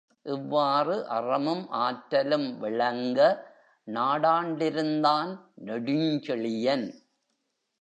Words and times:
இவ்வாறு 0.25 1.07
அறமும் 1.07 1.69
ஆற்றலும் 1.79 2.57
விளங்க 2.59 3.19
நாடாண் 3.87 4.51
டிருந்தான் 4.57 5.31
நெடுஞ்செழியன். 5.65 6.87